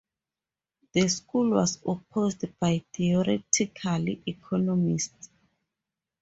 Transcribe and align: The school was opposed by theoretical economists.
The 0.93 1.07
school 1.09 1.51
was 1.51 1.77
opposed 1.85 2.43
by 2.59 2.83
theoretical 2.91 4.07
economists. 4.25 5.29